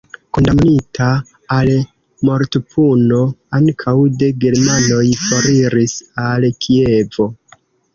[0.35, 1.09] Kondamnita
[1.57, 1.69] al
[2.31, 3.21] mortpuno
[3.61, 7.35] ankaŭ de germanoj, foriris al Kievo.